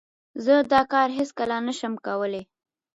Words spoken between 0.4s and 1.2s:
زه دا کار